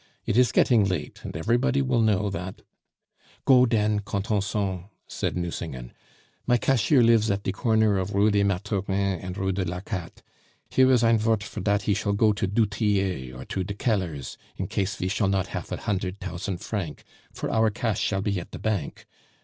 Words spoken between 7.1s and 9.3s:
at de corner of Rue des Mathurins